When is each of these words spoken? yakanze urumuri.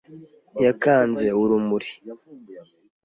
yakanze 0.63 1.25
urumuri. 1.41 1.89